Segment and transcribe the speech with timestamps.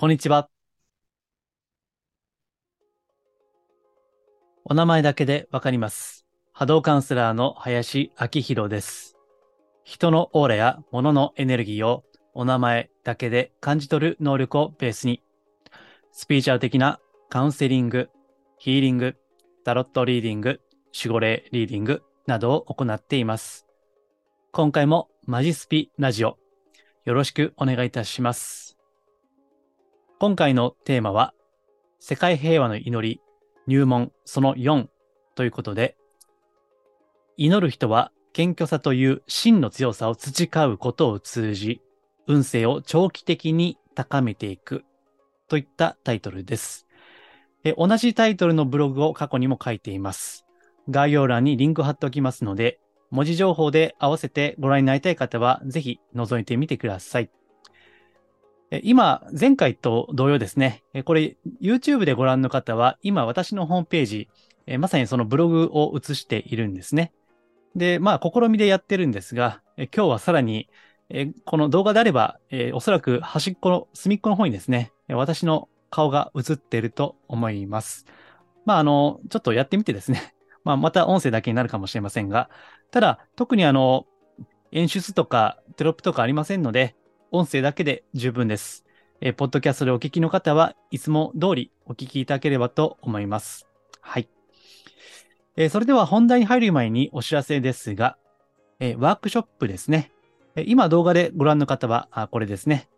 [0.00, 0.48] こんにちは。
[4.64, 6.24] お名前だけでわかります。
[6.52, 9.16] 波動カウンセラーの林明宏です。
[9.82, 15.20] 人のオーラや物のエネルギーをお名前だけで感じ取る能力をベースに、
[16.12, 18.08] スピーチャル的なカウンセリング、
[18.56, 19.16] ヒーリング、
[19.64, 20.60] タロットリーディング、
[20.96, 23.66] 守護霊リーディングなどを行っています。
[24.52, 26.38] 今回もマジスピラジオ、
[27.04, 28.77] よろしくお願いいたします。
[30.20, 31.32] 今回のテーマは、
[32.00, 33.20] 世界平和の祈り、
[33.68, 34.88] 入門その4
[35.36, 35.96] ということで、
[37.36, 41.82] 祈る人は謙虚さという真の強さを培うことを通じ、
[42.26, 44.84] 運勢を長期的に高めていく
[45.46, 46.88] といったタイトルです。
[47.62, 50.44] え同じタイトルのブログを過去にも書いています。
[50.90, 52.80] 概要欄にリンク貼っておきますので、
[53.12, 57.30] 文字情報で合わせてご覧になりたい方は、ぜひ覗いてみてください。
[58.82, 64.28] 今、前回と同様ですね、これ YouTube でご覧の方は、今私のホームページ、
[64.78, 67.12] まさにそのブログを映しているんですね。
[67.74, 70.68] で、まあ、試みでやってるんですが、今日はさらに、
[71.46, 72.38] この動画であれば、
[72.74, 78.04] おそらく端っこの、隅っこの方にですね、私の顔が映っていると思います。
[78.66, 82.50] まあ、あの、ちょっとやってみてですね、 まあ、また音声だけになるかもしれませんが、
[82.90, 84.06] ただ、特にあの、
[84.72, 86.94] 演出とかテロップとかありませんので、
[87.30, 88.84] 音声だけで十分です。
[89.20, 93.66] えーポッドキャストでお聞きの方はいつも通りお聞きいただければと思います。
[94.00, 94.28] はい。
[95.56, 98.16] えーそれでは本題に入る前にお知らせですが、
[98.80, 100.10] えーワークショップですね。
[100.56, 102.88] えー今動画でご覧の方は、あこれですね。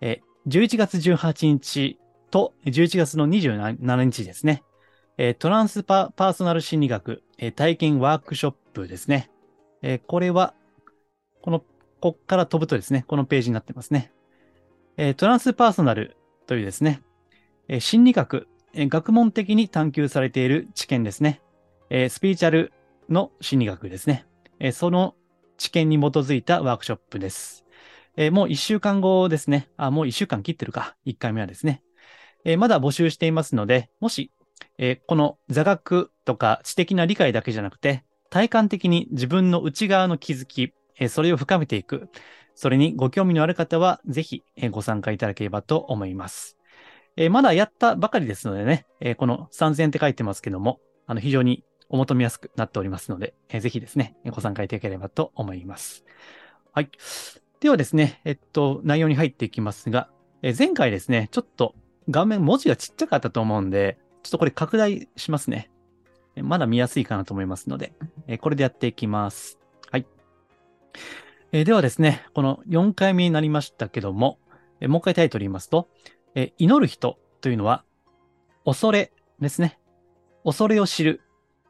[0.00, 1.98] えー11月18日
[2.30, 4.62] と11月の27日ですね。
[5.18, 9.28] えートランスパパーソナル心理学、えー体験ワークショップですね。
[9.82, 10.54] えーこれは、
[11.40, 11.64] この、
[12.02, 14.10] こっから飛ぶとですね、このページになってますね。
[14.96, 16.16] えトランスパーソナル
[16.48, 17.00] というですね、
[17.68, 21.40] え心理学、え学問的に探求されている知見ですね。
[21.90, 22.72] えスピーチャル
[23.08, 24.26] の心理学ですね。
[24.58, 25.14] えその
[25.58, 27.64] 知見に基づいたワークショップです。
[28.16, 29.70] えもう一週間後ですね。
[29.76, 30.96] あ、もう一週間切ってるか。
[31.04, 31.84] 一回目はですね。
[32.44, 34.32] えまだ募集していますので、もし、
[34.76, 42.08] えこの座学とか知的な理解だけじゃなくて、体感的に自分の内側の気づき、えそれを深めていく。
[42.54, 46.56] それにご興味のある方は、ぜひえご参加いただければと思います。
[47.16, 56.04] えまだやったばかりですのでね、えこの3000って書いてますけども、あの、非常にお求めやすくなっておりますので、えーぜひですね、ご参加いただければと思います。
[56.72, 56.90] はい。
[57.60, 60.08] ではですね、えっと、内容に入っていきますが、
[60.42, 61.74] え前回ですね、ちょっと
[62.08, 65.70] 画面、文字がちっちゃかったと思うんで、ちょっとこれ拡大しますね。
[66.36, 67.92] まだ見やすいかなと思いますので、
[68.26, 69.61] えこれでやっていきます。
[71.52, 74.38] えーではですね、この4回目になりましたけども、
[74.80, 75.88] えーもう一回タイトル言いますと、
[76.34, 77.84] えー祈る人というのは、
[78.64, 79.78] 恐れですね。
[80.44, 81.20] 恐れを知る。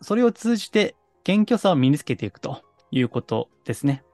[0.00, 4.05] それを通じて謙虚さを身につけていくということですね。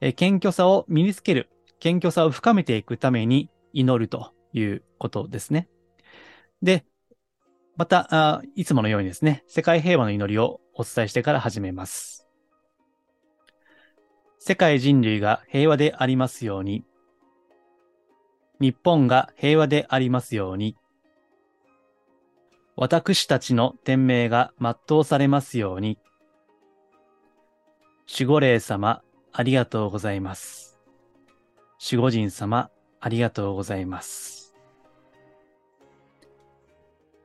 [0.00, 1.48] え謙虚さを身につける。
[1.78, 5.68] 謙虚さを深めていくために祈るということですね。
[6.62, 6.84] で、
[7.76, 12.28] また、いつものようにですね、世界平和の祈りをお伝えしてから始めます。
[14.44, 16.82] 世界人類が平和でありますように。
[18.60, 20.76] 日本が平和でありますように。
[22.74, 25.96] 私たちの天命が全うされますように。
[28.12, 29.02] 守護霊様、
[29.32, 30.76] ありがとうございます。
[31.80, 34.56] 守護神様、ありがとうございます。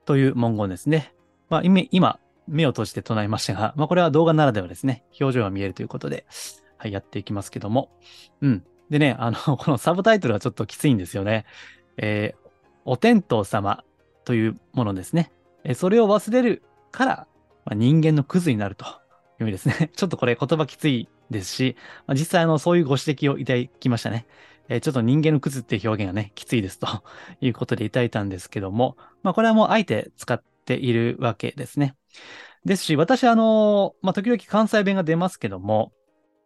[0.05, 1.15] という文言ですね。
[1.49, 5.03] まあ、今、目を閉じて唱えましたが、まあ、これは動画ならではですね。
[5.19, 6.27] 表情が見えるということで、
[6.77, 7.89] はい、やっていきますけども。
[8.41, 8.63] うん。
[8.89, 11.45] でね、あの、 このサブタイトルはちょっときついんですよね。
[11.97, 12.47] えー
[12.89, 13.83] お天道様
[14.23, 15.31] というものですね。
[15.65, 17.27] えーそれを忘れるから、
[17.65, 18.87] まあ、人間のクズになるとい
[19.39, 19.91] う意味ですね。
[19.95, 24.25] ちょっとこれ言葉きついですし、まあ、実際あの、そういうご指摘をいただきましたね。
[24.69, 26.87] えーちょっと人間のクズっていう表現がね、きついですと
[27.41, 31.95] いうことでいただいたんですけども、まあこれはもうあえて使っているわけですね。
[32.65, 35.91] ですし、私はあの、まあ時々関西弁が出ますけども、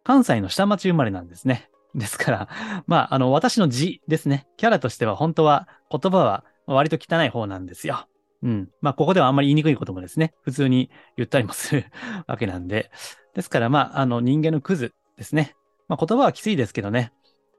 [0.04, 1.68] 関西の下町生まれなんですね。
[1.94, 2.48] ですから、
[2.86, 4.46] まああの、私の字ですね。
[4.56, 8.06] キャラとしては本当は言葉は割と汚い方なんですよ。
[8.42, 8.70] うん。
[8.80, 11.86] まあここではあんまり言いにくいこともですね、普通に言ったりもする
[12.26, 12.90] わけなんで。
[13.34, 15.54] ですからまあ、あの人間のクズですね。
[15.88, 17.12] まあ言葉はきついですけどね。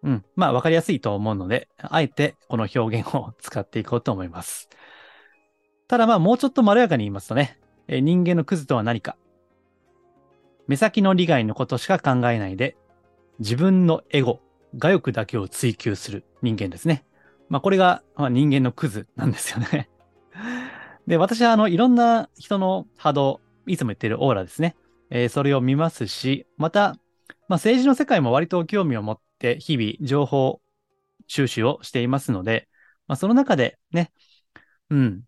[0.04, 0.25] うん。
[0.36, 4.69] まあ、わかりやすいと思うので、あえてこの表現を使っていこうと思います。
[5.88, 7.57] ただまあ、もうちょっとまろやかに言いますとね、
[7.88, 9.16] えー人間のクズとは何か。
[10.68, 12.77] 目先の利害のことしか考えないで、
[13.39, 14.39] 自分のエゴ、
[14.81, 17.06] 我欲だけを追求する人間ですね。
[17.50, 19.89] まあ、これが、まあ、人間のクズなんですよね。
[21.07, 24.75] で、私は、あの、いろんな人の波動、いつも言ってるオーラですね。
[25.10, 26.98] えー、それを見ますし、また、
[27.48, 30.62] まあ、政治の世界も割と興味を持って、日々、情報
[31.27, 32.68] 収集をしていますので、
[33.07, 34.12] まあ、その中でね、
[34.89, 35.24] うん。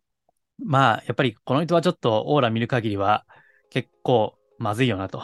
[0.64, 3.26] まあ、やっぱりこの人はちょっとオーラ見る限りは
[3.70, 5.22] 結構まずいよなと。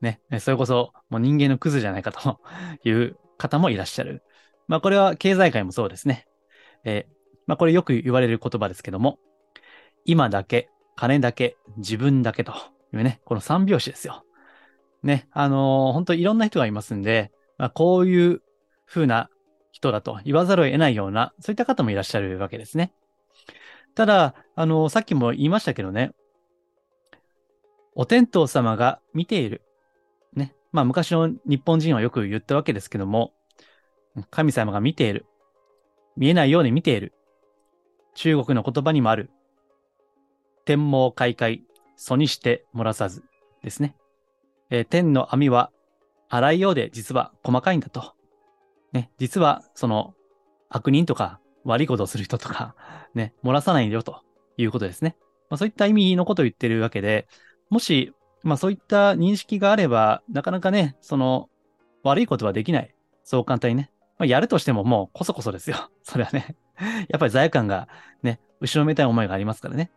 [0.00, 0.20] ね。
[0.40, 2.40] それこそもう人間のクズじゃないかと
[2.84, 4.22] いう方もいらっしゃる。
[4.68, 6.26] まあこれは経済界もそうですね。
[6.84, 7.14] えー、
[7.46, 9.18] まあこれよく言われる言葉ですけども、
[10.04, 12.52] 今だけ、金だけ、自分だけと
[12.92, 14.24] いうね、この三拍子ですよ。
[15.02, 15.28] ね。
[15.32, 18.42] あのー、本当いろんな人がいますんで、まあこういう
[18.86, 19.30] 風な
[19.70, 22.92] 人だと言わざるを得ないような、そういった方もいらっしゃるわけですね。
[23.94, 26.12] ただ、あのー、さっきも言いましたけどね、
[27.94, 29.62] お天道様が見ている。
[30.34, 30.54] ね。
[30.72, 33.32] まあ昔の日本人はよく言ったわけですけども、
[34.30, 35.26] 神様が見ている。
[36.16, 37.12] 見えないように見ている。
[38.14, 39.30] 中国の言葉にもある。
[40.64, 41.64] 天網開会、
[41.96, 43.24] 祖にして漏らさず
[43.62, 43.96] ですね。
[44.70, 45.70] えー、天の網は
[46.28, 48.14] 荒いようで実は細かいんだと。
[48.92, 49.10] ね。
[49.18, 50.14] 実はその
[50.68, 52.74] 悪人とか悪いことをする人とか、
[53.14, 54.22] ね、漏らさないよと
[54.56, 55.16] いうことですね。
[55.50, 57.26] まあ、そういった意味のことを言ってるわけで、
[57.72, 61.48] もし、まあそういった認識があれば、なかなかね、その
[62.02, 62.94] 悪いことはできない。
[63.24, 63.90] そう簡単にね。
[64.18, 65.90] まあ、やるとしてももうこそこそですよ。
[66.04, 66.54] それはね。
[67.08, 67.88] やっぱり罪悪感が
[68.22, 69.90] ね、後ろめたい思いがありますからね。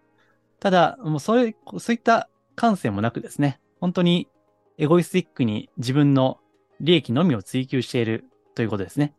[0.62, 4.30] ただ、もうそういう、そういった感性もなくですね、本当に
[4.78, 6.40] エゴイスティックに自分の
[6.80, 8.24] 利益のみを追求している
[8.56, 9.14] ということですね。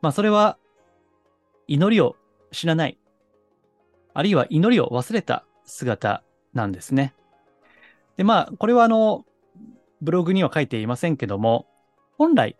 [0.00, 0.56] まあそれは、
[1.66, 2.16] 祈りを
[2.50, 2.98] 知らない、
[4.14, 6.22] あるいは祈りを忘れた姿
[6.54, 7.14] なんですね。
[8.20, 9.24] で、まあ、これはあの、
[10.02, 11.66] ブログには書いていませんけども、
[12.18, 12.58] 本来、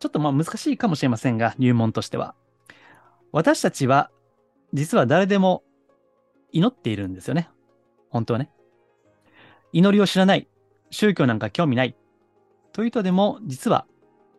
[0.00, 2.34] ちょっとまあ難しいかもしれませんが、入門としては。
[3.30, 4.10] 私たちは、
[4.72, 5.62] 実は誰でも
[6.52, 7.50] 祈っているんですよね。
[8.08, 8.50] 本当はね。
[9.74, 10.48] 祈りを知らない。
[10.90, 11.94] 宗教なんか興味ない。
[12.72, 13.84] という人でも、実は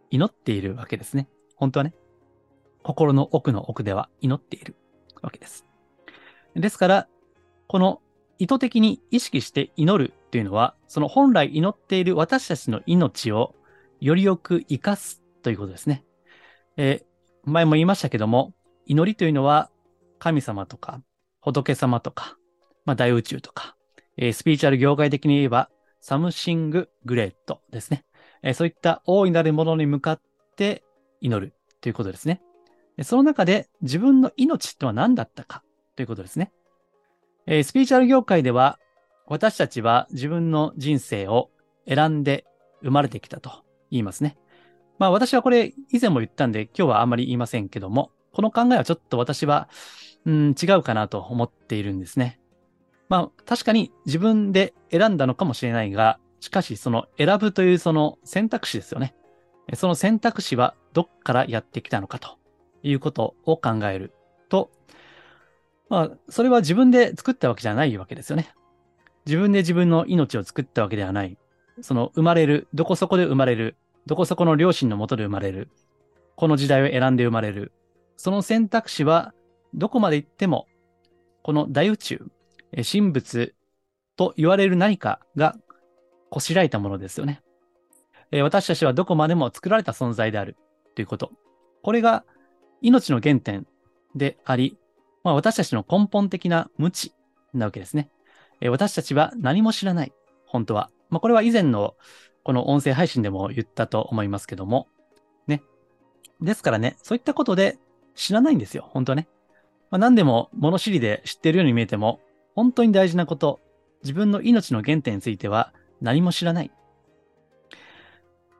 [0.09, 1.29] 祈っているわけですね。
[1.57, 1.93] 本当はね。
[2.81, 4.75] 心の奥の奥では祈っている
[5.21, 5.67] わけです。
[6.55, 7.07] ですから、
[7.67, 8.01] この
[8.39, 13.55] 意図的に意識して祈るっていうのは、その本来祈っている私たちの命を
[13.99, 16.05] よりよく生かすということですね。
[16.77, 18.53] えー、前も言いましたけども、
[18.85, 19.71] 祈りというのは
[20.19, 21.01] 神様とか
[21.41, 22.37] 仏様とか、
[22.85, 23.75] まあ、大宇宙とか、
[24.17, 28.05] えー、スピリチュアル業界的に言えばサムシンググレートですね。
[28.43, 30.21] えー、そういった大いなるものに向かっ
[30.55, 30.83] て
[31.21, 32.39] 祈るということですね。
[33.01, 35.63] その中で自分の命とは何だったか
[35.95, 36.51] ということですね。
[37.47, 38.77] えー、スピリチュアル業界では、
[39.29, 41.51] 私たちは自分の人生を
[41.87, 42.45] 選んで
[42.81, 44.37] 生まれてきたと言いますね。
[44.97, 49.69] まあ私はこれ以前も言ったんで今日はあんまり言いませんけども、この考えはちょっと私は、
[50.25, 52.39] うん、違うかなと思っているんですね。
[53.07, 59.15] まあ確かに自分で選んだのかもしれないが、しかしその選ぶというその選択肢ですよね。
[59.75, 62.39] その選択肢はどっからやってきたのかと
[62.81, 64.11] いうことを考える
[64.49, 64.71] と、
[65.89, 68.51] まあ、それは自分で作ったわけじゃないわけですよね。
[69.29, 71.37] 自分で自分の命を作ったわけではない。
[71.81, 73.75] その生まれる、どこそこで生まれる、
[74.07, 75.69] どこそこの両親のもとで生まれる、
[76.35, 77.71] この時代を選んで生まれる。
[78.17, 79.35] その選択肢は
[79.75, 80.65] どこまで行っても、
[81.43, 82.25] この大宇宙、
[82.73, 83.53] 神仏
[84.15, 85.55] と言われる何かが
[86.31, 87.43] こしらえたものですよね。
[88.41, 90.57] 私たちはどこまでも作られた存在である
[90.95, 91.31] ということ。
[91.83, 92.25] これが
[92.81, 93.67] 命の原点
[94.15, 94.79] であり、
[95.23, 97.13] まあ、私たちの根本的な無知
[97.53, 98.09] なわけですね。
[98.61, 100.13] え私たちは何も知らない。
[100.45, 100.89] 本当は。
[101.09, 101.95] まあ、これは以前の
[102.43, 104.87] この音声配信でも言ったと思いますけども。
[105.47, 105.63] ね。
[106.41, 107.77] ですからね、そういったことで
[108.15, 108.87] 知らないんですよ。
[108.89, 109.27] 本当はね。
[109.91, 112.19] まあ、何でも物知りで知ってるように見えても、
[112.55, 113.59] 本当に大事なこと、
[114.03, 116.71] 自分の命の原点については何も知らない。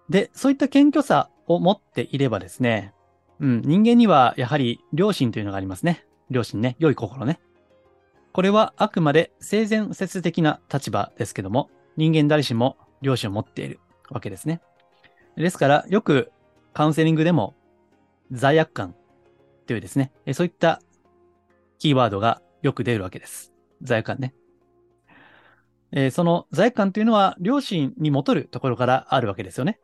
[0.10, 2.94] で、そういった謙虚さを持っていればですね、
[3.40, 6.06] うん、人間にはやはり良心というのがありますね。
[6.30, 7.40] 良心ね、良い心ね。
[8.40, 14.62] これはあくまで性善説的な立場ですけども、人間誰しも良心を持っているわけですね。
[15.36, 16.32] ですから、よく
[16.72, 17.54] カウンセリングでも
[18.32, 18.96] 罪悪感
[19.68, 20.82] というですね、そういった
[21.80, 23.52] キーワードがよく出るわけです。
[23.82, 24.34] 罪悪感ね。
[25.92, 29.82] えその罪悪感というのは良心に戻るところからあるわけですよね。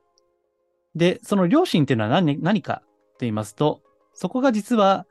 [0.95, 3.81] で、その良心というのは何何かと言いますと、
[4.13, 5.07] そこが実は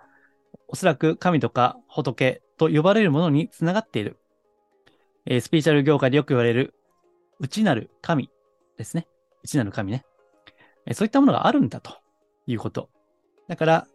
[0.67, 4.19] おそらく神とか仏と呼ばれるものにつながっている。
[5.27, 6.75] えー、スピーチャル業界でよく言われる
[7.41, 8.31] 内なる神
[8.77, 9.07] ですね。
[9.43, 10.05] 内なる神ね。
[10.87, 11.99] えー、そういったものがあるんだと
[12.47, 12.91] いうこと。
[13.49, 13.87] だから、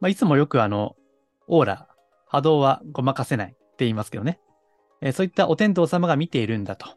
[0.00, 0.96] まあ、いつもよくあの、
[1.48, 1.88] オーラ、
[2.26, 4.40] 波動はごまかせないって言いますけどね。
[5.00, 6.88] えー、そういったお天道様が見ているんだと。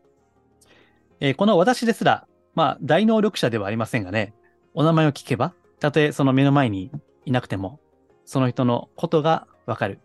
[1.20, 4.34] えー、この私ですら、まあ、大能力者ではありませんがね、
[4.74, 6.92] お名前を聞けば、たとえその目の前に
[7.26, 7.80] いなくても、
[8.26, 10.00] その人のことがわかる。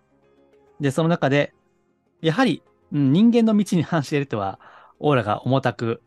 [0.80, 1.54] で、その中で、
[2.20, 2.62] やはり、
[2.92, 4.58] うん、人間の道に反しているとは、
[4.98, 6.02] オーラが重たく、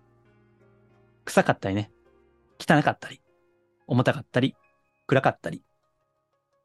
[1.25, 1.91] 臭かったりね、
[2.59, 3.21] 汚かったり、
[3.87, 4.55] 重たかったり、
[5.05, 5.63] 暗かったり、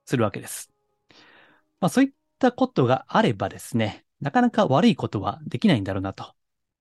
[0.04, 0.70] するわけです。
[1.80, 6.32] まあそういったことがあればですね、なかなか悪いことはできないんだろうなと。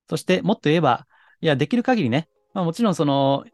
[0.09, 1.07] そしてもっと言えば、
[1.41, 3.45] いや、できる限りね、まあもちろんその、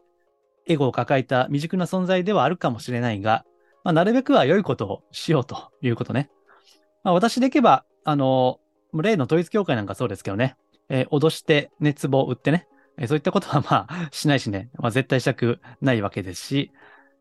[0.66, 3.44] エゴを抱えた未熟な存在ではあるかもしれないが、
[3.84, 6.30] まあなるべくは良いことをしようということね。
[7.02, 8.60] まあ私でいけば、あの、
[8.94, 10.56] 例の統一教会なんかそうですけどね、
[10.88, 16.72] えー、脅して熱望を売ってね、えー、そういったことはまあしないしね、まあ絶対したくないわけですし、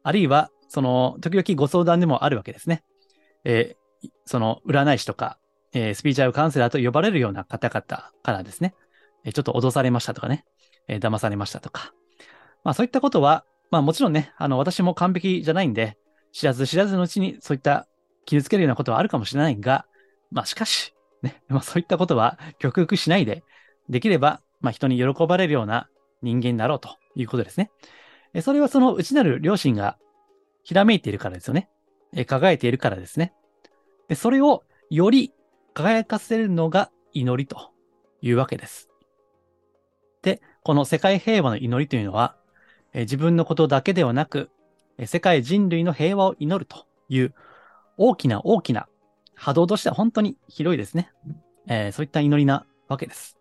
[0.03, 2.83] あるいは、その、時々ご相談でもあるわけですね。
[3.43, 5.37] えー、その、占い師とか、
[5.73, 7.81] えー、スピーチャルカウンセラーと呼ばれるような方々
[8.23, 8.73] からですね、
[9.23, 10.45] えー、ちょっと脅されましたとかね、
[10.87, 11.93] えー、騙されましたとか。
[12.63, 15.97] まあそういったことは、まあもちろんね、あの、私も完璧じゃないんで、
[16.31, 17.87] 知らず知らずのうちにそういった
[18.27, 19.85] 傷つけるようなことはあるかもしれないが、
[20.31, 20.93] まあしかし、
[21.23, 23.43] ね、 まあそういったことは極力しないで、
[23.89, 25.89] できれば、まあ人に喜ばれるような
[26.21, 27.71] 人間になろうということですね。
[28.41, 29.97] それはその内なる良心が
[30.63, 31.69] ひらめいているからですよね。
[32.25, 33.33] 輝いているからですね。
[34.09, 35.33] で、それをより
[35.73, 37.71] 輝かせるのが祈りと
[38.21, 38.89] いうわけです。
[40.21, 42.35] で、この世界平和の祈りというのは、
[42.93, 44.49] 自分のことだけではなく、
[45.05, 47.33] 世界人類の平和を祈るという
[47.97, 48.87] 大きな大きな
[49.35, 51.11] 波動としては本当に広いですね。
[51.67, 53.37] えー、そういった祈りなわけです。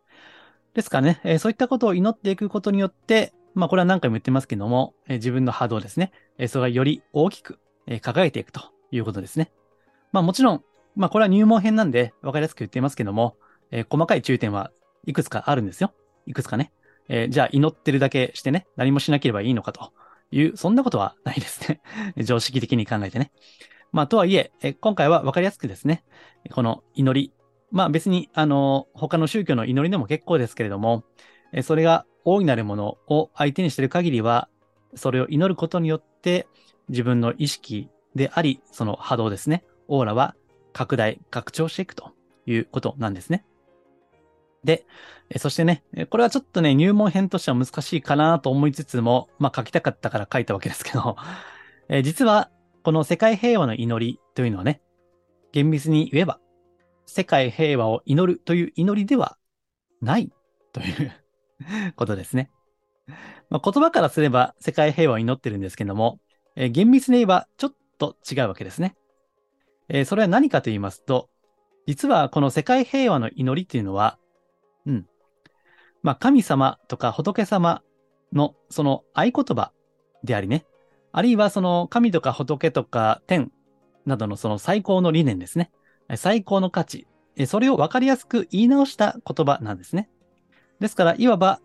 [0.75, 8.61] ですからね、えー、そういったことを祈っていくことによって、まあこれは何回も言ってますけども、えー、自分の波動ですね、え、それがより大きく、えー、輝いていくと
[8.91, 9.51] いうことですね。
[10.13, 10.63] まあもちろん、
[10.95, 13.37] まあこれは入門編なんで分かりやすく言っていますけども、
[13.71, 14.71] え、細かい注意点は
[15.07, 15.93] いくつかあるんですよ。
[16.27, 16.73] いくつかね。
[17.09, 19.93] え、じゃあ祈ってるだけしてね、何もしなければいいのかと
[20.31, 21.81] いう、そんなことはないですね。
[22.25, 23.31] 常識的に考えてね。
[23.97, 26.05] まあとはいえ、え今回は分かりやすくですね、
[26.53, 27.33] この祈り、
[27.71, 31.05] まあ別に、あの、他の宗教の祈りでも結構ですけれども、
[31.55, 34.51] えそれが大いなるものを相手にしている限りは、
[34.97, 36.47] それを祈ることによって
[36.91, 40.37] 自分の意識であり、その波動ですね、オーラは
[40.75, 42.13] 拡大、拡張していくと
[42.45, 43.47] いうことなんですね。
[44.63, 44.85] で、
[45.39, 51.17] そしてね、これはちょっとね、入門編としては難しいかなと思いつつも、まあ書きたかったから書いたわけですけど、
[51.89, 52.51] え実は
[52.87, 54.81] この世界平和の祈りというのはね、
[55.51, 56.39] 厳密に言えば、
[57.05, 59.37] 世界平和を祈るという祈りでは
[60.01, 60.31] ない
[60.73, 61.13] という
[61.97, 62.49] ことですね。
[63.51, 66.21] まあ、言葉からすれば世界平和を祈ってるんですけども、
[66.55, 68.95] えー、厳密に言えばちょっと違うわけですね。
[69.89, 71.29] えー、それは何かと言いますと、
[71.89, 74.17] 実はこの世界平和の祈りっていうのは、
[74.87, 75.09] うん。
[76.05, 77.83] まあ、神様とか仏様
[78.33, 79.73] のその合言葉
[80.23, 80.67] でありね、
[81.17, 83.51] あるいはその神とか仏とか天
[84.05, 85.71] などのその最高の理念ですね。
[86.17, 87.07] 最高の価値。
[87.47, 90.11] それを分かりやすく言い直した言葉なんですね。
[90.79, 91.63] ですから、いわば、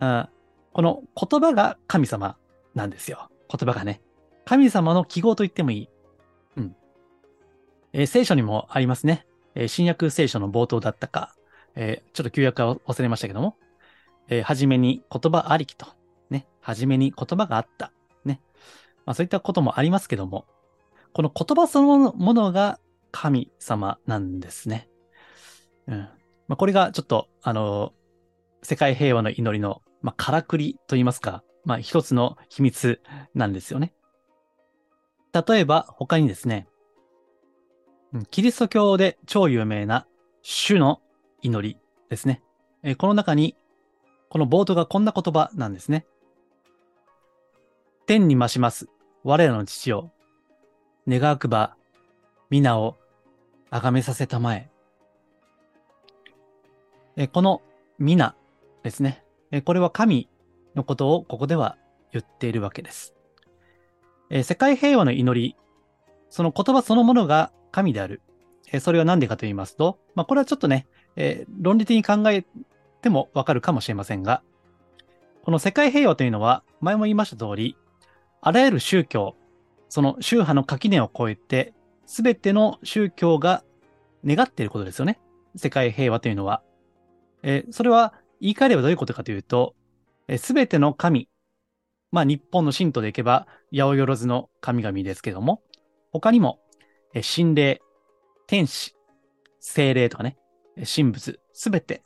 [0.00, 2.38] この言葉が神様
[2.74, 3.30] なんですよ。
[3.48, 4.02] 言葉がね。
[4.44, 5.88] 神様の記号と言ってもいい。
[6.56, 6.76] うん。
[7.92, 9.28] えー、聖書にもありますね。
[9.54, 11.36] えー、新約聖書の冒頭だったか、
[11.76, 13.54] えー、ちょっと旧約は忘れましたけども、
[14.28, 15.86] えー、はじめに言葉ありきと。
[16.30, 16.48] ね。
[16.60, 17.92] はじめに言葉があった。
[19.08, 20.44] まあそういったこともありますけども、
[21.14, 22.78] この言葉そのものが
[23.10, 24.86] 神様なんですね。
[25.86, 25.96] うん。
[25.96, 26.10] ま
[26.50, 27.94] あこれがちょっと、あの
[28.62, 33.00] 世界平和の祈りの、まあ、からくりと言いますか、まあ、一つの秘密
[33.34, 33.94] なんですよね。
[35.32, 36.68] 例えば、他にですね、
[38.30, 40.06] キリスト教で超有名な
[40.42, 41.00] 主の
[41.40, 41.78] 祈り
[42.10, 42.42] ですね。
[42.82, 43.56] えこの中に、
[44.28, 46.04] この冒頭がこんな言葉なんですね。
[48.04, 48.88] 天に増します、
[49.24, 50.10] 我らの父を、
[51.08, 51.74] 願わくば、
[52.50, 52.96] 皆を
[53.70, 54.70] 崇めさせたまえ。
[57.16, 57.60] えこの
[57.98, 58.36] 皆
[58.84, 59.24] ですね。
[59.50, 60.28] えこれは神
[60.76, 61.76] のことをここでは
[62.12, 63.14] 言っているわけです。
[64.30, 65.56] え世界平和の祈り、
[66.30, 68.22] その言葉そのものが神である。
[68.70, 72.44] えそれは何でかと言いますと、まあ、これはちょっとね、え、論理的に考え
[73.02, 74.42] てもわかるかもしれませんが、
[75.42, 77.76] この世界平和というのは、前も言いました通り、
[78.40, 79.36] あらゆる宗教、
[79.88, 81.74] その宗派の垣根を越えて、
[82.06, 83.64] すべての宗教が
[84.24, 85.20] 願っていることですよね。
[85.56, 86.62] 世界平和というのは。
[87.42, 89.74] えー、それは言い換えればどういうことかというと、
[90.36, 91.28] すべての神、
[92.12, 95.62] まあ日本の神道でいけば、八百万の神々ですけども、
[96.12, 96.60] 他にも、
[97.14, 97.80] え心霊、
[98.46, 98.94] 天使、
[99.60, 100.36] 精霊とかね、
[100.76, 102.02] 神仏、すべて、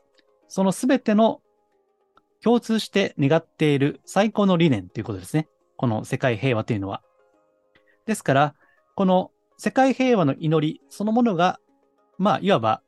[0.49, 1.41] そのすべての
[2.43, 5.49] 共通して願っている最高の理念ということですね。
[5.83, 7.03] この世界平和というのは。
[8.07, 8.55] ですから、
[8.95, 11.59] この世界平和の祈りそのものが、
[12.19, 12.83] まあ、いわば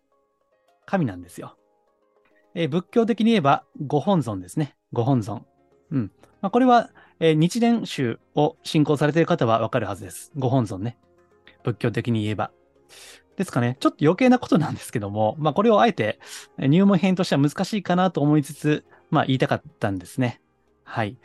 [0.86, 1.56] 神なんですよ。
[2.54, 4.76] えー、仏教的に言えば、ご本尊ですね。
[4.92, 5.44] ご本尊。
[5.90, 6.12] うん。
[6.40, 10.30] まあ、これは、えー、日蓮宗を信仰されている方はわかるはずです。
[10.36, 10.96] ご本尊ね。
[11.64, 12.52] 仏教的に言えば。
[13.36, 13.76] ですかね。
[13.80, 16.20] ちょっと余計なことなんですけども、まあこれをあえて
[16.58, 20.40] 入門編としては難しいかなと思いつつ、まあ言いたかったんですね。
[20.84, 21.18] はい。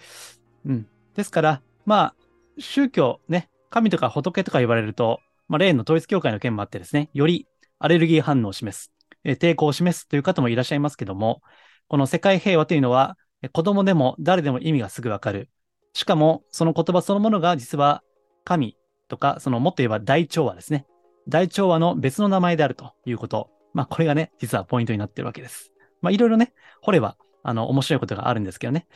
[0.65, 0.87] うん。
[1.19, 2.15] ですから、まあ、
[2.59, 7.45] 宗教ね、神とか仏とか言われると、まあ例の統一教会の件もあってですね、より
[7.77, 8.93] アレルギー反応を示す、
[9.25, 11.41] え抵抗を示すという方もいらっしゃいますけども、
[11.89, 13.17] この世界平和というのは、
[13.51, 15.49] 子供でも誰でも意味がすぐわかる。
[15.93, 18.01] しかも、その言葉そのものが実は
[18.45, 18.77] 神
[19.09, 20.85] とか、そのもっと言えば大調和ですね。
[21.27, 23.49] 大調和の別の名前であるということ。
[23.73, 25.73] まあ、これがね、実はポイントになってるわけです。
[26.01, 28.87] まあ、いろいろね、掘れば、あの、面白いことがあるんですけどね。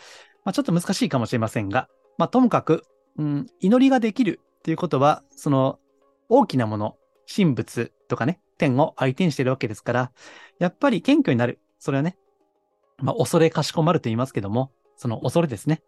[0.46, 2.84] まあ、ちょっと難しいかもしれませんが、まあ、ともかく、
[3.18, 5.80] うん、祈りができるということは、その、
[6.30, 6.98] 大きなもの、
[7.34, 10.12] 神仏とかね、天を相手にしているわけですから、
[10.60, 11.60] やっぱり謙虚になる。
[11.80, 12.18] それはね、
[12.98, 15.82] まあ、恐れかしこまると言いますけども、その恐れですね。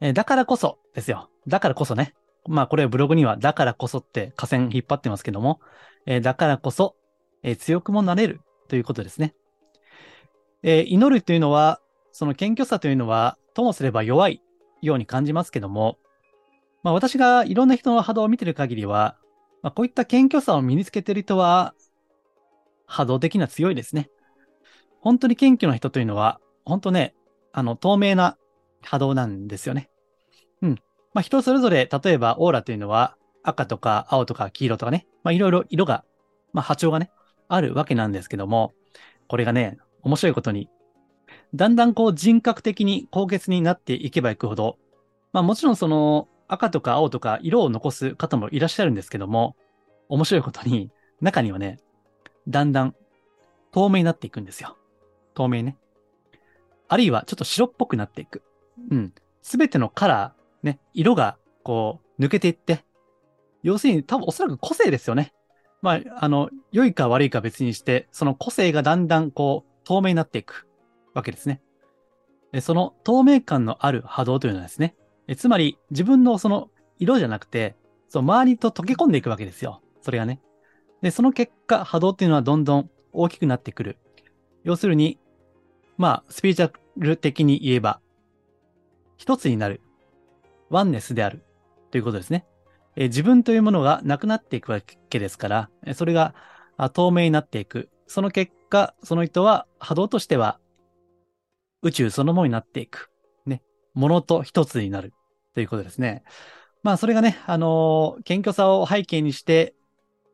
[0.00, 1.30] え、だからこそですよ。
[1.46, 2.14] だからこそね。
[2.48, 5.60] まあこれブログにはだからこそって下線引っ張ってますけども、
[6.06, 6.96] え、だからこそ、
[7.44, 9.34] え、強くもなれるということですね。
[10.64, 11.80] え、祈るというのは、
[12.10, 14.42] その謙虚さというのは、ともすれば弱い
[14.82, 15.98] ように感じますけども、
[16.82, 19.16] まあ私がいろんな人の波動を見てる限りは、
[19.62, 21.74] まあこういった謙虚さを身につけてる人は、
[22.86, 24.10] 波動的な強いですね。
[25.00, 27.14] 本当に謙虚な人というのは、本当ね、
[27.52, 28.36] あの、透明な
[28.82, 29.90] 波動なんですよね。
[30.62, 30.70] うん。
[31.14, 36.04] まあ、人それぞれ、例えばオーラというのは赤とか青とか黄色とかね、まあ、いろいろ色が、
[36.52, 37.10] まあ、波長がね、
[37.48, 38.72] あるわけなんですけども、
[39.28, 40.68] これがね、面白いことに、
[41.54, 44.78] だんだんこう人格的に高潔になっていけばいくほど、
[45.32, 49.56] まあもちろんその赤とか青とか色を残す方もいらっしゃるんですけども、
[50.08, 51.78] 面白いことに、中にはね、
[52.48, 52.94] だんだん
[53.72, 54.76] 透明になっていくんですよ。
[55.34, 55.76] 透明ね。
[56.88, 58.42] あるいはちょっと白っぽくなっていく。
[58.90, 59.14] うん。
[59.40, 62.84] すべてのカラー、ね、色がこう抜けていって、
[63.62, 65.32] 要するに多分おそらく個性ですよね。
[65.80, 70.68] まあ、あの、良いか悪いか別にして、その個性がだんだんこう透明になっていく
[71.14, 71.60] わけですね。
[72.60, 74.94] その透明感のある波動というのはですね、
[75.36, 77.76] つまり自分のその色じゃなくて、
[78.08, 79.80] その周りと溶け込んでいくわけですよ。
[80.02, 80.40] それがね。
[81.00, 83.98] で、その結果、波動っていうのはどんどん大きくなってくる。
[84.64, 85.18] 要するに、
[85.96, 88.00] まあ、スピリチュアル的に言えば、
[89.16, 89.80] 一つになる。
[90.70, 91.44] ワンネスである。
[91.90, 92.46] ということですね。
[92.96, 96.34] え自分というものがなくなっていくわけですから、それが
[96.92, 97.88] 透明になっていく。
[98.06, 100.58] その結果、その人は波動としては
[101.82, 103.10] 宇宙そのものになっていく。
[103.46, 103.62] ね。
[103.94, 105.12] ものと一つになる。
[105.54, 106.22] ということですね。
[106.82, 109.74] まあ、それがね、あのー、謙虚さを背景にして、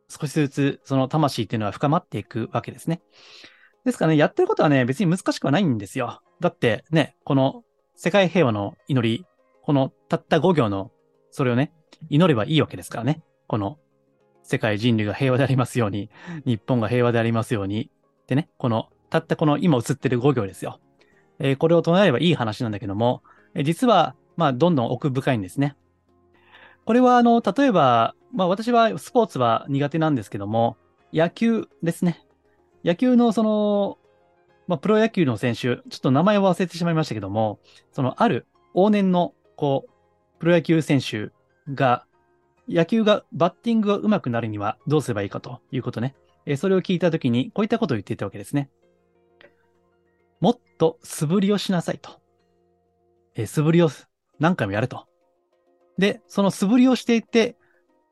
[0.08, 3.02] 少しずつその魂っていうのは深まっていくわけですね。
[3.84, 6.20] ですからね、やってることはね、別に難しくはないんですよ。
[6.40, 9.26] だってね、この世界平和の祈り、
[9.62, 10.90] このたった5行の、
[11.30, 11.72] それをね、
[12.08, 13.22] 祈ればいいわけですからね。
[13.46, 13.78] この
[14.42, 16.10] 世界人類が平和でありますように、
[16.46, 17.90] 日本が平和でありますように。
[18.26, 20.80] でね、この、たったこの今映ってる5行ですよ。
[21.38, 23.22] えー、これを唱えればいい話なんだけども、
[23.54, 25.76] えー、実は、まあ、どんどん奥深いんですね。
[26.84, 30.76] これは、あの、例えば、まあ、私はスポーツは苦手なんですけども、
[31.12, 32.26] 野球ですね。
[32.84, 33.98] 野球のその、
[34.66, 37.58] まあ、プロ野球の選手、ちょっと名前を忘れてしまいましたけども、
[37.92, 39.90] そのある往年の、こう、
[40.38, 41.30] プロ野球選手
[41.74, 42.04] が、
[42.68, 46.14] 野球が、バッティングが上手くなるにはどうすればいいかということね。
[46.44, 48.70] えそれを聞いたときに、こういったことを言っていたわけですね。
[50.40, 52.20] もっと素振りをしなさいと。
[53.34, 53.90] え素振りを
[54.38, 55.06] 何回もやると。
[55.98, 57.56] で、その素振りをしていって、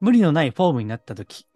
[0.00, 1.46] 無理のないフォームになったとき、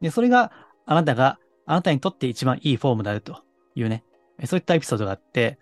[0.00, 0.52] で、それが
[0.86, 3.42] あなたがあなたにとって一番いいフォームであると
[3.74, 4.04] いうね、
[4.44, 5.58] そういったエピソードがあって、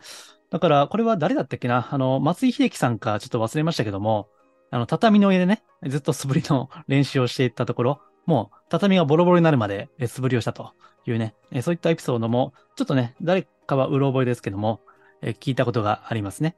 [0.50, 1.88] だから、これは誰だったっけな？
[1.90, 4.28] あの、松井秀喜さんかちょっと忘れましたけども、
[4.70, 10.72] あの、畳の上でね、ずっと素振りの練習をしていったところ、もう、畳がボロボロになるまで素振りをしたと
[11.06, 14.80] いうね、そういったエピソードも、ちょっとね、誰かはうろ覚えですけども、
[15.22, 16.56] 聞いたことがありますね。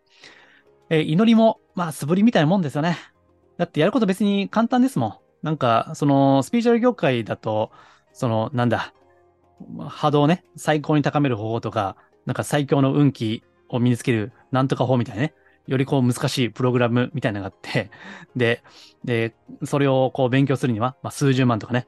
[0.91, 2.99] え祈りも、まあ、素振りみたいなもんですよね。
[3.57, 5.15] だってやること別に簡単ですもん。
[5.43, 7.71] なんか、その、スピーチャル業界だと、
[8.13, 8.95] その、なんだ、
[9.89, 11.97] 波動をね、最高に高める方法とか、
[12.27, 15.35] なんか最強の運気を身につけるなんとか法みたいなね、
[15.67, 17.91] よりこう難しいプログラムみたいなのがあって、
[18.37, 18.63] で、
[19.05, 21.87] で、それをこう勉強するには、まあ、数十万とかね、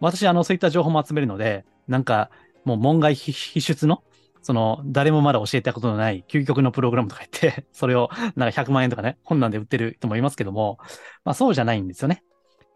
[0.00, 2.30] 私、あの、そういった情報も集めるので、なんか、
[2.64, 4.02] もう門外必出の、
[4.42, 10.78] その、誰もまだ教えたことのない究極のプログラムとか言って、 それをなんか100万円とかね、本なんで売ってる人もいますけども、
[11.24, 12.22] まあそうじゃないんですよね。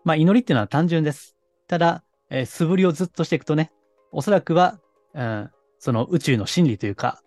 [0.05, 1.37] まあ祈りっていうのは単純です。
[1.67, 3.71] ただ、えー、素振りをずっとしていくとね、
[4.13, 4.81] おそらくは、
[5.13, 7.21] うん、その宇宙の真理というか、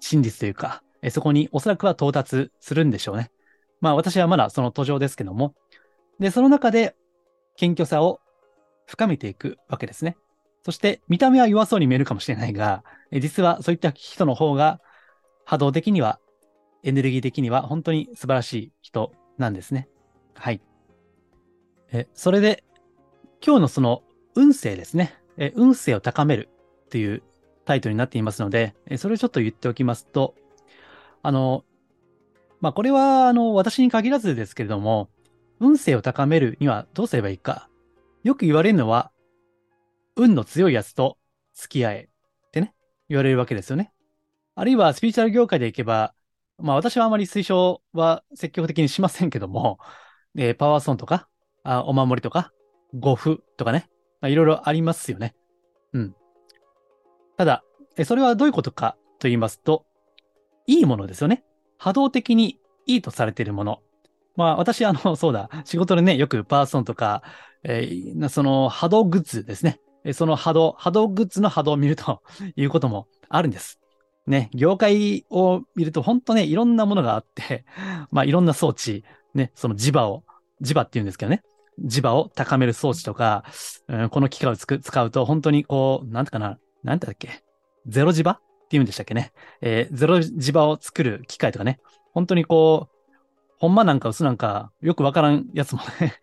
[0.00, 3.30] 真実というか、え、そこにおそらくは到達するんでしょうね。
[3.80, 5.54] まあ私はまだその途上ですけども、
[6.18, 6.96] で、その中で
[7.56, 8.20] 謙虚さを
[8.86, 10.16] 深めていくわけですね。
[10.64, 12.82] そして見た目は弱そうに見えるかもしれないが、
[13.12, 14.80] 実はそういった人の方が
[15.44, 16.18] 波動的には、
[16.82, 19.88] エネルギー的には本当に素晴らしい人なんですね。
[20.34, 20.60] はい。
[21.92, 22.64] えそれで、
[23.44, 24.02] 今日のその
[24.34, 25.14] 運勢ですね。
[25.36, 26.48] え運勢を高める
[26.86, 27.22] っていう
[27.64, 30.34] タイトルになっていますので、それをちょっと言っておきますと、
[31.28, 31.62] あの、
[32.62, 35.10] まあ、これは、あの、私に限らずですけれども、
[35.60, 37.68] 運勢を高めるにはどうすればいいか。
[38.24, 39.12] よく言われるのは、
[40.16, 41.18] 運の強いやつと
[41.52, 42.08] 付き合え
[42.46, 42.72] ってね、
[43.10, 43.92] 言われるわけですよね。
[44.54, 46.14] あるいはスピーチャル業界でいけば、
[46.56, 49.78] まあ私はあまり推奨は積極的にしませんけども、
[50.34, 51.28] えー、パワーソンとか、
[51.62, 52.54] あお守りとか、
[52.94, 53.90] 護符とかね、
[54.22, 55.34] まあ、いろいろありますよね。
[55.92, 56.16] うん。
[57.36, 57.62] ただ、
[58.06, 59.84] それはどういうことかと言いますと、
[60.68, 61.42] いいものですよね。
[61.78, 63.80] 波動的にいいとされているもの。
[64.36, 67.22] まあ私、あの、 そうだ、仕事でね、よくパーソンとか、
[67.64, 69.80] えー、その波動グッズですね。
[70.12, 72.22] その波動、波動グッズの波動を見ると
[72.54, 73.80] いうこともあるんです。
[74.26, 77.64] ね、業界を見ると本当ね、いろんなものがあって、
[78.12, 79.04] まあいろんな装置、
[79.34, 80.22] ね、その磁場を、
[80.62, 81.42] 磁場って言うんですけどね、
[81.82, 83.44] 磁場を高める装置とか、
[83.88, 87.42] うん、この機械を使うと本当にこう、なんてかな、なんてだっけ、
[87.86, 88.38] ゼロ磁場？
[88.68, 89.32] って言うんでしたっけね。
[89.62, 91.80] えー、ゼロ磁場を作る機械とかね、
[92.12, 93.14] 本当にこう、
[93.58, 96.14] ほんまなんか薄なんかよくわからんやつもね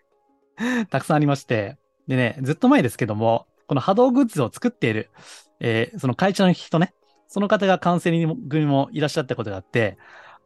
[0.90, 1.78] たくさんありまして、
[2.08, 5.10] でね、ずっと前ですけども、この波動グッズを作っている、
[5.60, 6.94] えー、その会社の人ね、
[7.28, 9.98] その方がカウンセリング組もいらっしゃったことがあって、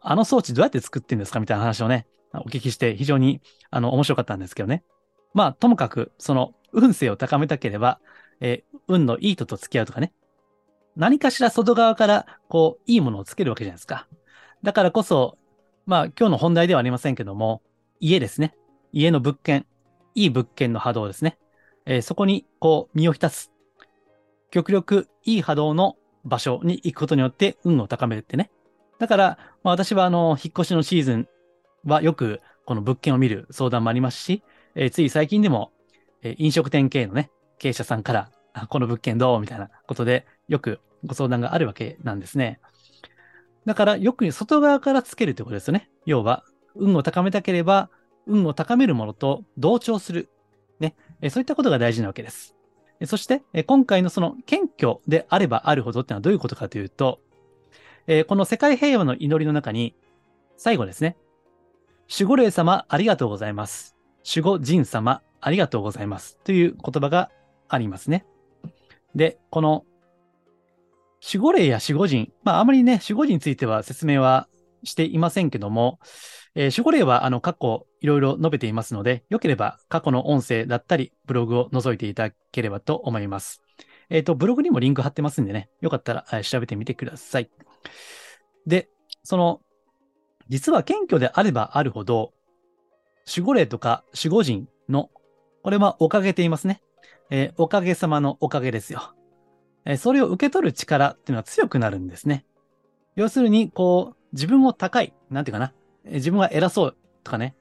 [0.01, 4.83] あの装置どうやって作ってんですかみたいな話をね、お聞きして非常にあの面白かったんですけどね。
[5.33, 7.99] まあ、ともかく、その運勢を高めたければ、
[8.39, 10.13] えー、運のいい人と付き合うとかね。
[10.99, 14.05] 何かしら外側から、こう、いいものをつけるわけじゃないですか。
[14.63, 15.37] だからこそ、
[15.85, 17.61] まあ、今日の本題ではありませんけども、
[18.01, 18.53] 家ですね。
[18.91, 19.65] 家の物件、
[20.13, 21.37] いい物件の波動ですね。
[21.85, 23.51] えー、そこにこう身を浸す。
[24.51, 28.51] 極力いい波動の場所に行くことによって運を高めるってね。
[28.99, 31.27] だから、まあ、私はあの、引っ越しのシーズン
[31.85, 34.43] はよくこの物件を見る相談もありますし、
[34.75, 35.71] えー、つい最近でも、
[36.23, 38.31] えー、飲食店系のね、経営者さんから、
[38.67, 39.39] この物件どう？
[39.39, 42.59] みたいなことでよくご相談があるわけなんですね。
[43.65, 45.89] だからよく外側からつけるということですよね。
[46.05, 46.43] 要は、
[46.75, 47.89] 運を高めたければ、
[48.25, 50.29] 運を高めるものと同調する。
[50.79, 50.95] ね。
[51.29, 52.55] そういったことが大事なわけです。
[53.05, 57.19] そして、今回のその謙虚であればあるほどってのはどういうことかというと、
[58.27, 59.95] この世界平和の祈りの中に、
[60.57, 61.15] 最後ですね。
[62.11, 63.95] 守護霊様ありがとうございます。
[64.27, 66.37] 守護神様ありがとうございます。
[66.43, 67.29] という言葉が
[67.67, 68.25] ありますね。
[69.15, 69.85] で、この
[71.25, 74.47] 守護霊や守護神、まああまりね、守護神については説明は
[74.83, 75.99] していませんけども、
[76.55, 83.61] えー、守護霊はあの過去いろいろ述べていますので、よければ過去の音声だったり、ブログを覗いていただければと思います。
[84.09, 87.49] えっ、ー、と、ブログにもリンク貼ってますんでね、よかったら、えー、調べてみてください。
[88.65, 88.89] で、
[89.23, 89.61] その、
[90.47, 92.33] 実は謙虚であればあるほど、
[93.27, 95.09] 守護霊とか守護神の、
[95.63, 96.81] これはおかげと言いますね。
[97.29, 99.13] えー、おかげさまのおかげですよ。
[99.89, 102.45] え、それを受け取る力っていうのは強くなるんですね。
[103.15, 105.73] 要するに、こう、自分を高い、なんていうかな、
[106.05, 107.55] 自分は偉そうとかね、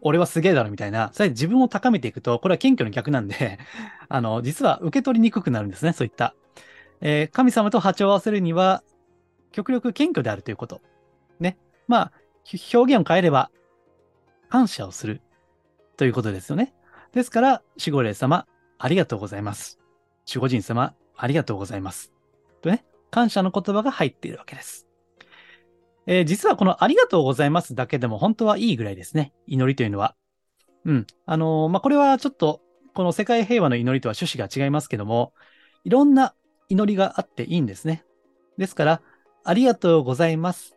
[0.00, 3.60] 俺はすげえだろみたいな、それ自分を高めていくと、これは謙虚の逆なんで
[4.08, 6.34] あの、実は受け取りにくくなるんですね、そういった。
[7.00, 8.82] えー、神様と波長を合わせるには、
[9.52, 10.80] 極力謙虚であるということ。
[11.38, 11.56] ね。
[11.86, 12.12] まあ、
[12.74, 13.50] 表現を変えれば、
[14.48, 15.20] 感謝をする
[15.96, 16.74] ということですよね。
[17.12, 18.46] ですから、守護霊様、
[18.78, 19.78] ありがとうございます。
[20.28, 22.12] 守護神様、ありがとうございます。
[22.62, 24.86] とね、感謝の言葉が入っているわけです。
[26.06, 29.32] えー、実はこのありがとうございますだけでも本当はいいぐらいですね。
[29.46, 30.16] 祈りというのは。
[30.86, 31.06] うん。
[31.26, 32.62] あのー、まあ、これはちょっと、
[32.94, 35.34] この世界平和の祈りとは趣旨が違いますけども、
[35.84, 36.34] いろんな
[36.68, 38.04] 祈りがあっていいんですね。
[38.56, 39.02] ですから、
[39.44, 40.76] ありがとうございます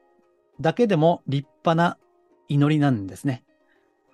[0.62, 1.97] だけでも立派な
[2.47, 3.43] 祈りなんですね。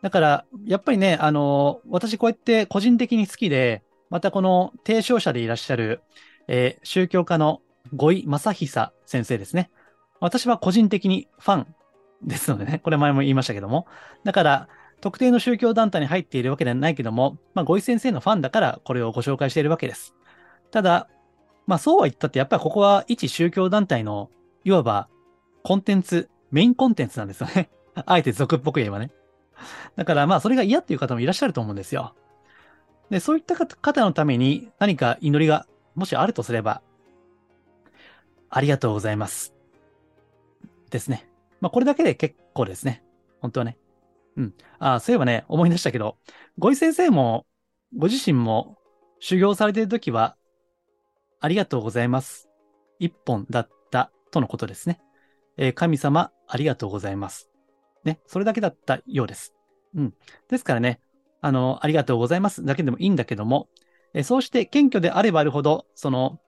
[0.01, 6.01] だから、やっぱりね、あのー、私こうやって個人的に好きで、またこの提唱者でいらっしゃる、
[6.47, 7.61] えー、宗教家の
[7.93, 9.71] 五井正久先生ですね。
[10.19, 11.75] 私は個人的にファン
[12.23, 13.87] ですのでね、これ前も言いましたけども。
[14.23, 14.67] だから、
[15.01, 20.13] 特定の宗教団体に入っているわけではないけども、まあ、ごい先生のファンだからこれをご紹介しているわけです。
[20.71, 21.07] ただ、
[21.67, 24.29] まあ、そうは言ったって、やっぱりここは一宗教団体の、
[24.65, 25.07] いわば
[25.63, 27.69] コンテンツ、メインコンテンツなんですよね。
[28.05, 29.11] あえて俗っぽく言えばね。
[29.95, 32.15] だからまあ、それが嫌っていう方もいらっしゃると思うんですよ。
[33.09, 36.81] で、そういった方のために何か祈りがもしあるとすれば、
[38.49, 39.53] ありがとうございます。
[40.89, 41.29] ですね。
[41.61, 43.03] まあ、これだけで結構ですね。
[43.41, 43.77] 本当はね。
[44.37, 44.53] うん。
[44.79, 46.17] ああ、そういえばね、思い出したけど、
[46.57, 47.45] ごい先生も、
[47.97, 48.77] ご自身も
[49.19, 50.35] 修行されているときは、
[51.39, 52.49] ありがとうございます。
[52.99, 54.99] 一本だったとのことですね。
[55.57, 57.49] えー、神様、ありがとうございます。
[58.03, 59.53] ね、それだけだったようです。
[59.95, 60.13] うん。
[60.49, 61.01] ですからね、
[61.41, 63.69] あの、ありがとうございますだけでもいいんだけども、
[64.13, 66.39] え、そうして謙虚であればあるほど、その、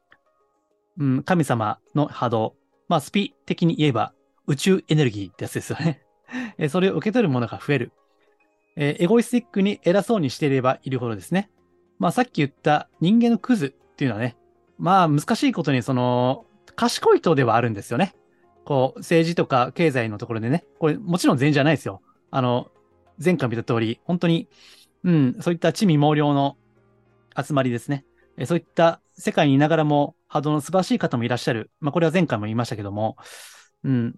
[0.98, 2.56] うん、神様の波動、
[2.88, 4.14] まあ、スピ的に言えば、
[4.48, 6.02] 宇宙エネルギーってやつですよね。
[6.58, 7.92] えそれを受け取るものが増える。
[8.76, 11.50] えエゴイスティックに偉そうにしていればいるほどですね。
[12.00, 14.38] まあさっき言った人間のクズっていうのはね、
[14.78, 18.16] まあ難しいことにその、賢い人ではあるんですよね。
[18.66, 22.02] こう、政治とか経済のところでね、これもちろん全員じゃないですよ。
[22.32, 22.72] あの、
[23.24, 24.48] 前回見た通り、本当に、
[25.04, 26.58] うん、そういった地味猛量の
[27.36, 28.06] 集まりですね。
[28.38, 31.72] えそういった世界にいながらも波動の素晴らしい方もいらっしゃる。
[31.80, 33.18] まあこれは前回も言いましたけども、
[33.84, 34.16] うん。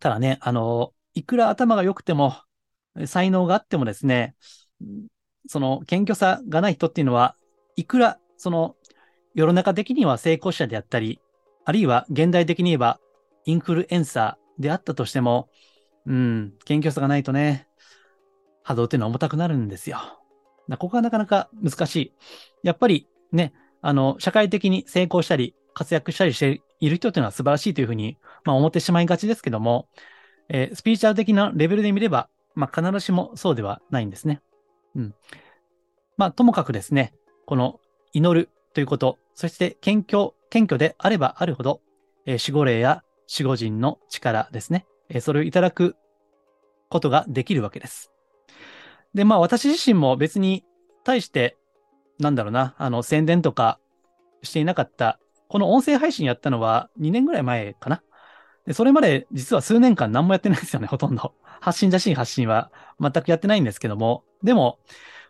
[0.00, 2.36] ただね、あの、いくら頭が良くても、
[3.06, 4.34] 才能があってもですね、
[5.48, 7.36] その謙虚さがない人っていうのは、
[7.76, 8.76] いくら、その、
[9.34, 11.20] 世の中的には成功者であったり、
[11.66, 13.00] あるいは現代的に言えば
[13.44, 15.48] インフルエンサーであったとしても、
[16.06, 17.65] うん、謙虚さがないとね、
[18.66, 19.98] 波動っていうのは重たくなるんですよ。
[20.78, 22.12] ここはなかなか難しい。
[22.64, 29.86] やっぱりね、あの、社会的に成功したり、活躍したりしている人っていうのは素晴らしいというふうに、まあ思ってしまいがちですけども、
[30.48, 34.40] えー、スピーチャー的なレベルで見れば、まあ必ずしもそうではないんですね。
[34.96, 35.14] うん。
[36.16, 37.14] まあともかくですね、
[37.46, 37.78] この
[38.12, 41.82] 祈るということ、そして謙虚、謙虚であればあるほど、
[42.24, 45.94] えー、守護霊や守護人の力ですね、えー、それをいただく
[46.88, 48.10] ことができるわけです。
[49.16, 50.62] で、まあ私自身も別に
[51.02, 51.56] 対して、
[52.18, 53.80] なんだろうな、あの宣伝とか
[54.42, 58.02] していなかった、この音声配信やったのは2年ぐらい前かな。
[58.66, 61.32] で、それまで実は数年間何もやってないですよね、ほとんど。
[61.62, 64.22] 発信写真発信は全くやってないんですけども。
[64.42, 64.80] でも、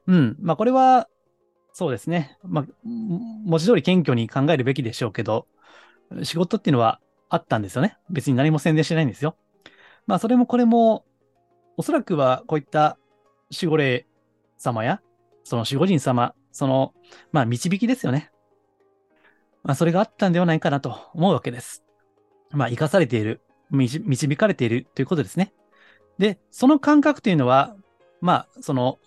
[0.08, 1.08] うん、まあこれは、
[1.72, 2.38] そうですね。
[2.42, 5.46] まあ、文字通り謙虚に考えるべきでしょうけど、
[6.24, 7.98] 仕事っていうのはあったんですよね。
[8.10, 9.36] 別に何も宣伝してないんですよ。
[10.08, 11.04] まあそれもこれも、
[11.76, 12.98] おそらくはこういった
[13.52, 14.06] 守護霊
[14.56, 15.00] 様や、
[15.44, 16.94] その守護神様、その、
[17.32, 18.30] まあ導きですよね。
[19.62, 21.86] まあそれがあったんではないかなと思うわけです。
[22.50, 25.52] まあ、生かされている、導かれているということですね。
[26.18, 27.76] で、その感覚というのは、
[28.20, 28.98] まあ、その、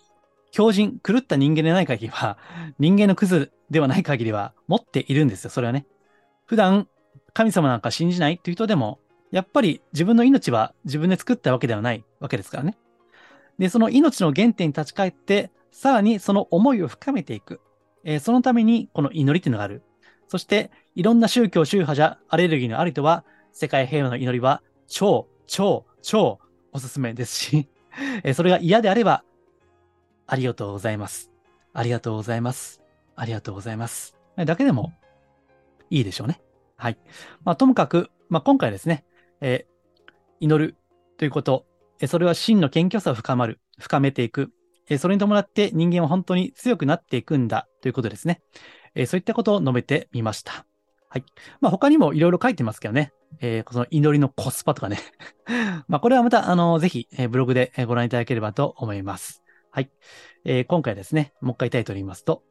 [0.52, 2.38] 強人、狂った人間でない限りは、
[2.78, 5.86] 人間のクズではない限りは持っているんですよ、それはね。
[6.46, 6.88] 普段、
[7.32, 8.98] 神様なんか信じないという人でも、
[9.30, 12.76] やっぱり自分の命は自分で作ったわけではないわけですからね。
[13.60, 17.60] で、その命の原点に立ち返って、さらにその思いを深めていく。
[18.04, 19.82] えー、そのために、この祈りというのがある。
[20.28, 26.38] そして、いろんな宗教、宗派じゃアレルギーのある人は、世界平和の祈りは超、超、超
[26.72, 27.68] おすすめですし
[28.22, 29.24] えそれが嫌であれば、
[30.26, 31.30] ありがとうございます。
[31.74, 32.80] ありがとうございます。
[33.14, 34.16] ありがとうございます。
[34.36, 34.92] だけでも
[35.90, 36.40] いいでしょうね。
[36.76, 36.98] はい。
[37.44, 39.04] まあ、ともかく、まあ、今回ですね、
[39.40, 40.76] えー、祈る
[41.18, 41.66] ということ、
[42.06, 44.50] それは真の謙虚さを深まる、深めていく、
[44.98, 48.40] それに伴って人間は本当に強くなっていくんだということですね。
[49.06, 50.66] そういったことを述べてみました。
[51.08, 51.24] はい。
[51.60, 53.12] まあ、他にもいろいろ書いてますけどね。
[53.40, 54.98] えー、その祈りのコスパとかね。
[55.88, 59.42] まあ、これはまた、あの、ぜひ、ブログでご覧いただければと思います。
[59.70, 59.90] はい。
[60.44, 62.44] えー、今回ですね、もう一回タイトル言いますと、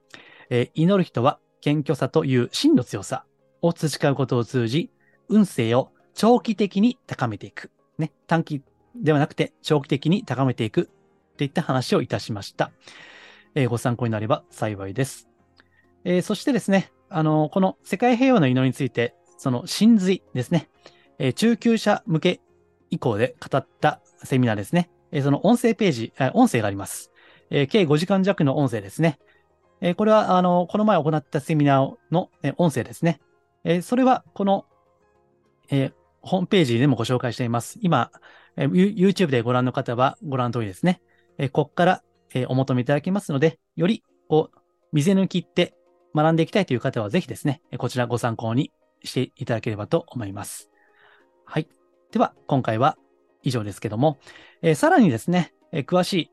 [0.49, 3.25] えー、祈る人は謙虚さという真の強さ
[3.61, 4.91] を培うことを通じ、
[5.29, 7.71] 運勢を長期的に高めていく。
[7.97, 8.11] ね。
[8.27, 8.61] 短期
[8.95, 10.89] ではなくて長期的に高めていく。
[11.39, 12.71] といった話をいたしました。
[13.55, 15.29] えー、ご参考になれば幸いです。
[16.03, 20.67] えー、そしてですね、あの、この世界平和の祈りについて、その真髄ですね、
[21.17, 22.41] えー、中級者向け
[22.89, 24.89] 以降で語ったセミナーですね。
[25.11, 27.11] え、その音声ページ、音声があります。
[27.49, 29.17] え、計5時間弱の音声ですね。
[29.79, 33.21] え、これは、あの、この前行ったセミナーの、え、音声ですね。
[33.63, 34.65] え、それは、この、
[35.71, 37.79] え、ホームページでもご紹介しています。
[37.81, 38.11] 今、
[38.57, 41.01] え、YouTube でご覧の方はご覧の通りですね。
[41.37, 42.03] え、ここから、
[42.33, 44.59] え、お求めいただけますので、より、こう、
[44.91, 45.75] 水抜きって
[46.15, 48.71] 学んでいきたいという方はぜひですね、こちらご参考に
[49.03, 50.69] していただければと思います。
[51.45, 51.67] はい。
[52.11, 52.97] では、今回は
[53.43, 54.17] 以上ですけども、
[54.61, 56.31] えー、さらにですね、えー、詳しい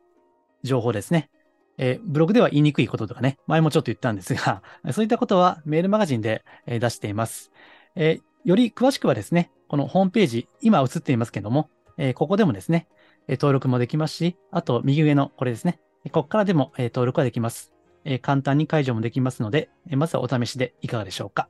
[0.62, 1.30] 情報ですね。
[1.78, 7.50] えー、ブログでは言いにくいこととかね、前もちょっと言ったんですが、そういったことはメールマガジンで、え、出しています、
[7.94, 12.86] え、より詳しくはですね、このホームページ、今映っていますけども、えここでもですね、
[13.28, 15.80] 登録もできますし、あと右上のこれですね、
[16.12, 17.72] ここからでも登録はできます。
[18.04, 21.48] え簡単に解除もできますので、まずはお試しでいかがでしょうか。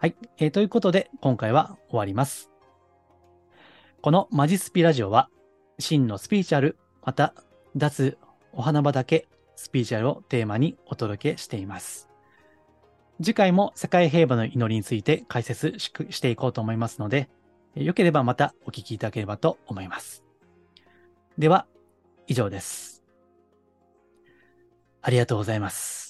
[0.00, 0.16] はい。
[0.38, 2.50] え、ということで、今回は終わります。
[4.02, 5.30] このマジスピラジオは、
[5.78, 7.34] 真のスピーチャル、また、
[7.76, 8.18] 脱
[8.52, 12.15] お花畑スピーチャルをテーマにお届けしています。
[13.22, 17.28] 次回も世界平和の祈りについて解説していこうと思いますので、
[17.74, 20.22] 良ければまたお聞きいただければと思います。
[21.38, 21.66] では、
[22.26, 23.02] 以上です。
[25.02, 26.05] ありがとうございます。